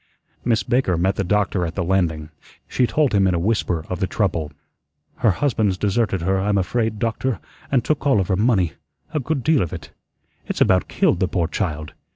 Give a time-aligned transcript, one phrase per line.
[0.43, 2.29] Miss Baker met the doctor at the landing,
[2.67, 4.51] she told him in a whisper of the trouble.
[5.17, 7.39] "Her husband's deserted her, I'm afraid, doctor,
[7.71, 8.73] and took all of her money
[9.13, 9.91] a good deal of it.
[10.47, 11.93] It's about killed the poor child.